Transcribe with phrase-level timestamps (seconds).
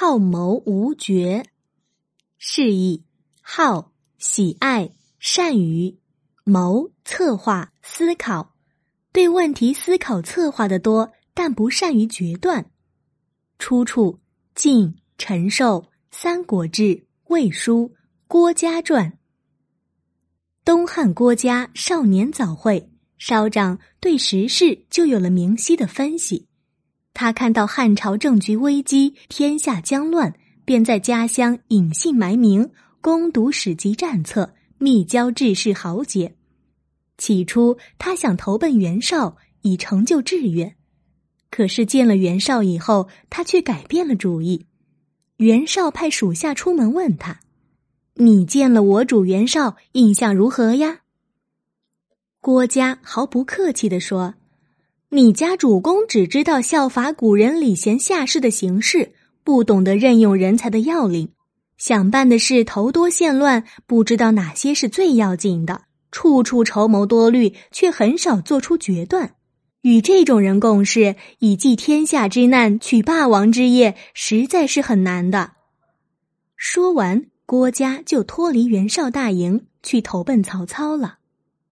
[0.00, 1.42] 好谋无绝，
[2.38, 3.02] 示意
[3.42, 5.98] 好喜爱善于
[6.44, 8.54] 谋策划思考，
[9.10, 12.70] 对问题思考策划的多，但不善于决断。
[13.58, 14.12] 出处
[14.54, 17.92] 《晋陈寿三国志魏书
[18.28, 19.10] 郭嘉传》。
[20.64, 22.88] 东汉郭嘉少年早慧，
[23.18, 26.47] 稍长对时事就有了明晰的分析。
[27.14, 30.34] 他看到汉朝政局危机，天下将乱，
[30.64, 36.36] 便在家乡隐姓埋名，攻读史籍战策，密交志士豪杰。
[37.16, 40.76] 起初，他想投奔袁绍，以成就志愿。
[41.50, 44.66] 可是见了袁绍以后，他却改变了主意。
[45.38, 47.40] 袁绍派属下出门问他
[48.14, 51.00] ：“你见了我主袁绍，印象如何呀？”
[52.40, 54.34] 郭嘉毫不客气地说。
[55.10, 59.12] 你家主公只知道效法古人礼贤下士的形式，
[59.42, 61.30] 不懂得任用人才的要领，
[61.78, 65.80] 想办的事头多线乱，不知道哪些是最要紧的，
[66.12, 69.32] 处处筹谋多虑，却很少做出决断。
[69.80, 75.52] 与这种人共事，以济天下之难，取霸王之业，实在是很难的。
[76.54, 81.14] 说完，郭嘉就脱离袁绍大营，去投奔曹操了。